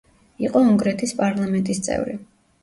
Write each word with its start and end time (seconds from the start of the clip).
იყო 0.45 0.61
უნგრეთის 0.69 1.13
პარლამენტის 1.19 1.83
წევრი. 1.89 2.17